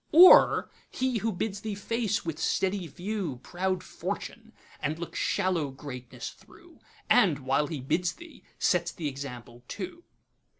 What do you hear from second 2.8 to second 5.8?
viewProud Fortune, and look shallow